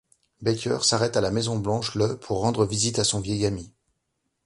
[0.41, 3.71] Baker s'arrête à la Maison Blanche le pour rendre visite à son vieil ami.